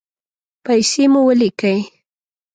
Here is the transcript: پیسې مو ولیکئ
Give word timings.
پیسې 0.65 1.03
مو 1.11 1.21
ولیکئ 1.27 1.79